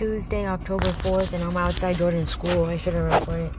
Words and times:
Tuesday, 0.00 0.46
October 0.46 0.92
4th, 0.92 1.34
and 1.34 1.44
I'm 1.44 1.58
outside 1.58 1.98
Jordan's 1.98 2.30
school. 2.30 2.64
I 2.64 2.78
should 2.78 2.94
have 2.94 3.20
recorded 3.20 3.52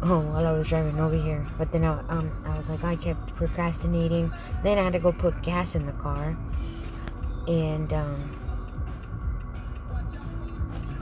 oh, 0.00 0.20
while 0.20 0.46
I 0.46 0.52
was 0.52 0.68
driving 0.68 1.00
over 1.00 1.16
here. 1.16 1.44
But 1.58 1.72
then 1.72 1.82
I, 1.82 1.98
um, 2.10 2.30
I 2.46 2.56
was 2.56 2.68
like, 2.68 2.84
I 2.84 2.94
kept 2.94 3.34
procrastinating. 3.34 4.32
Then 4.62 4.78
I 4.78 4.84
had 4.84 4.92
to 4.92 5.00
go 5.00 5.10
put 5.10 5.42
gas 5.42 5.74
in 5.74 5.84
the 5.84 5.92
car. 5.94 6.36
And 7.48 7.92
um, 7.92 8.38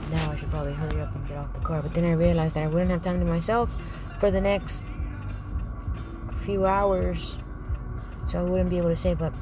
now 0.09 0.31
I 0.31 0.35
should 0.35 0.49
probably 0.49 0.73
hurry 0.73 0.99
up 1.01 1.13
and 1.13 1.27
get 1.27 1.37
off 1.37 1.53
the 1.53 1.59
car. 1.59 1.83
But 1.83 1.93
then 1.93 2.05
I 2.05 2.13
realized 2.13 2.55
that 2.55 2.63
I 2.63 2.67
wouldn't 2.67 2.89
have 2.89 3.03
time 3.03 3.19
to 3.19 3.25
myself 3.27 3.69
for 4.19 4.31
the 4.31 4.41
next 4.41 4.81
few 6.37 6.65
hours. 6.65 7.37
So 8.27 8.39
I 8.39 8.41
wouldn't 8.41 8.71
be 8.71 8.79
able 8.79 8.89
to 8.89 8.97
say, 8.97 9.13
but 9.13 9.33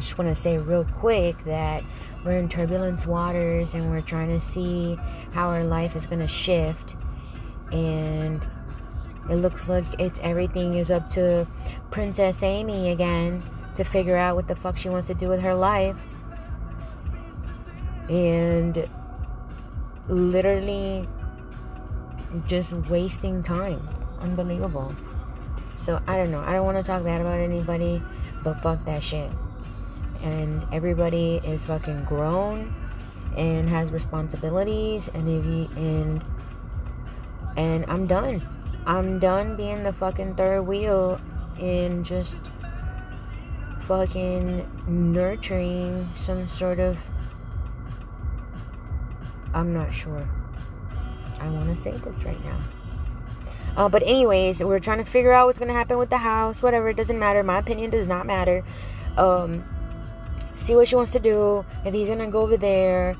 I 0.00 0.02
just 0.02 0.16
want 0.16 0.34
to 0.34 0.34
say 0.34 0.56
real 0.56 0.84
quick 0.84 1.44
that 1.44 1.84
we're 2.24 2.38
in 2.38 2.48
turbulence 2.48 3.06
waters 3.06 3.74
and 3.74 3.90
we're 3.90 4.00
trying 4.00 4.28
to 4.28 4.40
see 4.40 4.98
how 5.32 5.48
our 5.48 5.62
life 5.62 5.94
is 5.94 6.06
going 6.06 6.20
to 6.20 6.26
shift. 6.26 6.96
And 7.70 8.42
it 9.28 9.34
looks 9.34 9.68
like 9.68 9.84
it's 9.98 10.18
everything 10.22 10.72
is 10.76 10.90
up 10.90 11.10
to 11.10 11.46
Princess 11.90 12.42
Amy 12.42 12.92
again 12.92 13.42
to 13.76 13.84
figure 13.84 14.16
out 14.16 14.36
what 14.36 14.48
the 14.48 14.56
fuck 14.56 14.78
she 14.78 14.88
wants 14.88 15.06
to 15.08 15.14
do 15.14 15.28
with 15.28 15.40
her 15.40 15.54
life. 15.54 15.98
And 18.08 18.88
literally 20.08 21.06
just 22.46 22.72
wasting 22.72 23.42
time. 23.42 23.86
Unbelievable. 24.20 24.94
So 25.74 26.00
I 26.06 26.16
don't 26.16 26.30
know. 26.30 26.40
I 26.40 26.54
don't 26.54 26.64
want 26.64 26.78
to 26.78 26.82
talk 26.82 27.04
bad 27.04 27.20
about 27.20 27.38
anybody, 27.38 28.00
but 28.42 28.62
fuck 28.62 28.82
that 28.86 29.02
shit 29.02 29.30
and 30.22 30.66
everybody 30.72 31.40
is 31.44 31.64
fucking 31.64 32.04
grown 32.04 32.74
and 33.36 33.68
has 33.68 33.92
responsibilities 33.92 35.08
and 35.14 35.28
and 35.76 36.24
and 37.56 37.84
I'm 37.88 38.06
done. 38.06 38.46
I'm 38.86 39.18
done 39.18 39.56
being 39.56 39.82
the 39.82 39.92
fucking 39.92 40.36
third 40.36 40.62
wheel 40.62 41.20
and 41.58 42.04
just 42.04 42.40
fucking 43.82 44.68
nurturing 44.86 46.08
some 46.16 46.48
sort 46.48 46.80
of 46.80 46.96
I'm 49.52 49.72
not 49.74 49.92
sure. 49.92 50.28
I 51.40 51.48
want 51.48 51.74
to 51.74 51.76
say 51.76 51.92
this 52.04 52.24
right 52.24 52.42
now. 52.44 52.60
Uh, 53.76 53.88
but 53.88 54.02
anyways, 54.02 54.62
we're 54.62 54.78
trying 54.78 54.98
to 54.98 55.04
figure 55.04 55.32
out 55.32 55.46
what's 55.46 55.58
gonna 55.58 55.72
happen 55.72 55.98
with 55.98 56.10
the 56.10 56.18
house. 56.18 56.62
Whatever, 56.62 56.88
it 56.90 56.96
doesn't 56.96 57.18
matter. 57.18 57.42
My 57.42 57.58
opinion 57.58 57.90
does 57.90 58.06
not 58.06 58.26
matter. 58.26 58.64
Um, 59.16 59.64
see 60.60 60.74
what 60.76 60.86
she 60.86 60.94
wants 60.94 61.12
to 61.12 61.18
do, 61.18 61.64
if 61.84 61.94
he's 61.94 62.08
gonna 62.08 62.30
go 62.30 62.42
over 62.42 62.56
there 62.56 63.16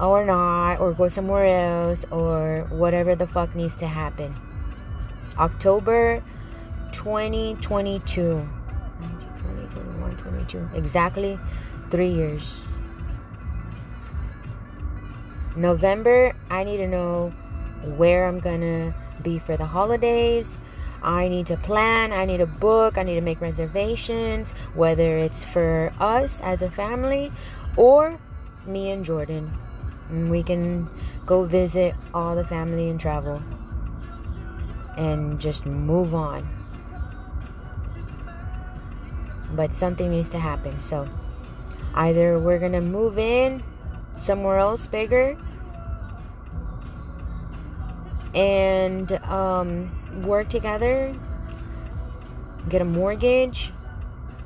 or 0.00 0.24
not, 0.24 0.78
or 0.80 0.92
go 0.92 1.08
somewhere 1.08 1.46
else, 1.46 2.04
or 2.10 2.66
whatever 2.70 3.14
the 3.16 3.26
fuck 3.26 3.54
needs 3.54 3.74
to 3.76 3.86
happen. 3.86 4.34
October 5.38 6.22
2022. 6.92 8.48
22. 10.16 10.68
Exactly 10.74 11.38
three 11.90 12.08
years. 12.08 12.62
November, 15.56 16.34
I 16.50 16.64
need 16.64 16.76
to 16.78 16.86
know 16.86 17.32
where 17.96 18.26
I'm 18.26 18.38
gonna 18.38 18.94
be 19.22 19.38
for 19.38 19.56
the 19.56 19.66
holidays 19.66 20.56
I 21.02 21.28
need 21.28 21.46
to 21.46 21.56
plan, 21.56 22.12
I 22.12 22.24
need 22.24 22.38
to 22.38 22.46
book, 22.46 22.98
I 22.98 23.02
need 23.02 23.14
to 23.14 23.20
make 23.20 23.40
reservations, 23.40 24.50
whether 24.74 25.16
it's 25.16 25.44
for 25.44 25.92
us 26.00 26.40
as 26.40 26.62
a 26.62 26.70
family 26.70 27.32
or 27.76 28.18
me 28.66 28.90
and 28.90 29.04
Jordan. 29.04 29.52
We 30.10 30.42
can 30.42 30.88
go 31.26 31.44
visit 31.44 31.94
all 32.14 32.34
the 32.34 32.44
family 32.44 32.88
and 32.88 32.98
travel 32.98 33.42
and 34.96 35.38
just 35.40 35.66
move 35.66 36.14
on. 36.14 36.48
But 39.52 39.74
something 39.74 40.10
needs 40.10 40.28
to 40.30 40.38
happen. 40.38 40.80
So 40.82 41.08
either 41.94 42.38
we're 42.38 42.58
going 42.58 42.72
to 42.72 42.80
move 42.80 43.18
in 43.18 43.62
somewhere 44.20 44.58
else 44.58 44.86
bigger 44.86 45.38
and 48.34 49.12
um, 49.24 50.22
work 50.22 50.48
together, 50.48 51.14
get 52.68 52.82
a 52.82 52.84
mortgage 52.84 53.72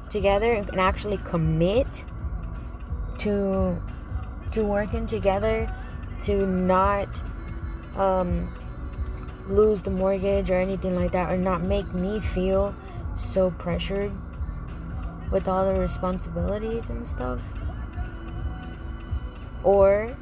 together, 0.09 0.53
and 0.53 0.79
actually 0.79 1.19
commit 1.19 2.05
to 3.19 3.81
to 4.53 4.65
working 4.65 5.07
together 5.07 5.73
to 6.21 6.47
not 6.47 7.23
um, 7.97 8.53
lose 9.49 9.83
the 9.83 9.91
mortgage 9.91 10.51
or 10.51 10.61
anything 10.61 10.95
like 10.95 11.13
that, 11.13 11.31
or 11.31 11.37
not 11.37 11.63
make 11.63 11.93
me 11.95 12.21
feel 12.21 12.75
so 13.15 13.51
pressured 13.53 14.13
with 15.31 15.49
all 15.49 15.65
the 15.65 15.79
responsibilities 15.79 16.89
and 16.89 17.07
stuff. 17.07 17.41
Or 19.65 20.15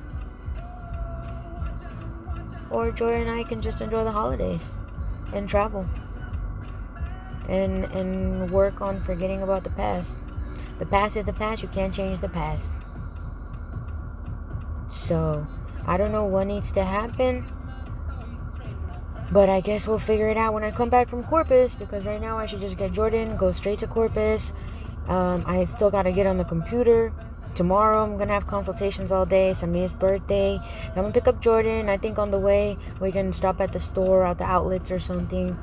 or 2.70 2.91
Jordan 2.91 3.28
and 3.28 3.41
I 3.41 3.44
can 3.44 3.60
just 3.60 3.81
enjoy 3.81 4.04
the 4.04 4.12
holidays 4.12 4.72
and 5.32 5.48
travel 5.48 5.86
and 7.48 7.84
and 7.86 8.50
work 8.50 8.81
on 8.81 9.03
forgetting 9.03 9.42
about 9.42 9.64
the 9.64 9.70
past. 9.70 10.16
The 10.78 10.86
past 10.86 11.16
is 11.16 11.25
the 11.25 11.32
past. 11.32 11.62
You 11.62 11.69
can't 11.69 11.92
change 11.92 12.20
the 12.20 12.28
past. 12.28 12.70
So, 14.88 15.47
I 15.86 15.97
don't 15.97 16.12
know 16.12 16.25
what 16.25 16.47
needs 16.47 16.72
to 16.72 16.84
happen. 16.84 17.44
But 19.30 19.48
I 19.48 19.60
guess 19.60 19.86
we'll 19.86 19.98
figure 19.98 20.28
it 20.28 20.36
out 20.36 20.54
when 20.54 20.64
I 20.64 20.70
come 20.72 20.88
back 20.88 21.09
from 21.09 21.22
Corpus 21.22 21.76
because 21.76 22.04
right 22.04 22.20
now 22.20 22.36
I 22.36 22.47
should 22.47 22.60
just 22.60 22.76
get 22.76 22.92
Jordan, 22.92 23.36
go 23.36 23.53
straight 23.53 23.78
to 23.80 23.86
Corpus. 23.86 24.53
Um, 25.06 25.44
I 25.47 25.64
still 25.64 25.91
got 25.91 26.03
to 26.03 26.12
get 26.12 26.26
on 26.26 26.36
the 26.36 26.44
computer 26.44 27.12
Tomorrow 27.54 28.04
I'm 28.04 28.16
gonna 28.16 28.32
have 28.32 28.46
consultations 28.46 29.12
all 29.12 29.26
day. 29.26 29.52
Samir's 29.52 29.92
birthday. 29.92 30.58
I'm 30.88 30.94
gonna 30.94 31.12
pick 31.12 31.28
up 31.28 31.40
Jordan. 31.40 31.88
I 31.88 31.96
think 31.96 32.18
on 32.18 32.30
the 32.30 32.38
way 32.38 32.78
we 33.00 33.12
can 33.12 33.32
stop 33.32 33.60
at 33.60 33.72
the 33.72 33.80
store, 33.80 34.24
at 34.24 34.38
the 34.38 34.44
outlets 34.44 34.90
or 34.90 34.98
something. 34.98 35.58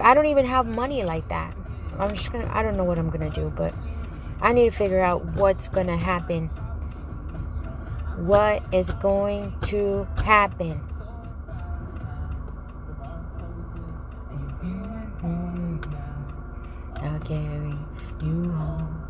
I 0.00 0.14
don't 0.14 0.26
even 0.26 0.46
have 0.46 0.66
money 0.66 1.02
like 1.04 1.28
that. 1.28 1.54
I'm 1.98 2.14
just 2.14 2.32
gonna. 2.32 2.50
I 2.52 2.62
don't 2.62 2.76
know 2.76 2.84
what 2.84 2.98
I'm 2.98 3.10
gonna 3.10 3.30
do, 3.30 3.52
but 3.56 3.74
I 4.40 4.52
need 4.52 4.70
to 4.70 4.76
figure 4.76 5.00
out 5.00 5.24
what's 5.34 5.68
gonna 5.68 5.96
happen. 5.96 6.48
What 8.18 8.62
is 8.72 8.90
going 8.90 9.54
to 9.62 10.06
happen? 10.16 10.80
You 18.20 18.50
home. 18.50 19.07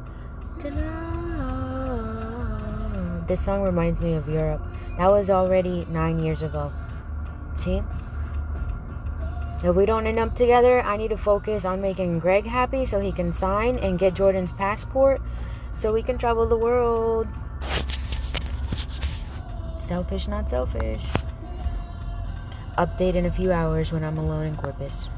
This 3.28 3.44
song 3.44 3.62
reminds 3.62 4.00
me 4.00 4.14
of 4.14 4.28
Europe. 4.28 4.60
That 4.96 5.08
was 5.08 5.30
already 5.30 5.86
nine 5.90 6.18
years 6.18 6.42
ago. 6.42 6.72
See? 7.54 7.82
If 9.62 9.76
we 9.76 9.86
don't 9.86 10.06
end 10.06 10.18
up 10.18 10.34
together, 10.34 10.82
I 10.82 10.96
need 10.96 11.08
to 11.08 11.16
focus 11.16 11.64
on 11.64 11.80
making 11.80 12.18
Greg 12.18 12.46
happy 12.46 12.86
so 12.86 12.98
he 12.98 13.12
can 13.12 13.32
sign 13.32 13.78
and 13.78 13.98
get 13.98 14.14
Jordan's 14.14 14.52
passport 14.52 15.20
so 15.74 15.92
we 15.92 16.02
can 16.02 16.18
travel 16.18 16.46
the 16.46 16.56
world. 16.56 17.28
Selfish, 19.78 20.26
not 20.26 20.50
selfish. 20.50 21.04
Update 22.76 23.14
in 23.14 23.26
a 23.26 23.30
few 23.30 23.52
hours 23.52 23.92
when 23.92 24.02
I'm 24.02 24.18
alone 24.18 24.46
in 24.46 24.56
Corpus. 24.56 25.08